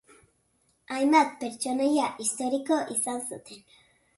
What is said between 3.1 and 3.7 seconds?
zuten.